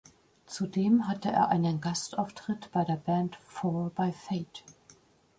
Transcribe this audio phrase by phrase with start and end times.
[0.47, 4.63] Zudem hatte er einen Gastauftritt bei der Band Four By Fate.